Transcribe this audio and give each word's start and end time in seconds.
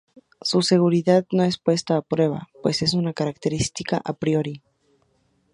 Su 0.41 0.63
seguridad 0.63 1.27
no 1.31 1.43
es 1.43 1.59
puesta 1.59 1.95
a 1.95 2.01
prueba, 2.01 2.49
pues 2.63 2.81
es 2.81 2.95
una 2.95 3.13
característica 3.13 4.01
a 4.03 4.13
priori. 4.13 4.63